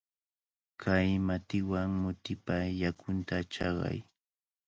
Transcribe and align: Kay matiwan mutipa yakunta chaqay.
Kay 0.81 1.07
matiwan 1.27 1.89
mutipa 2.01 2.57
yakunta 2.81 3.35
chaqay. 3.53 3.97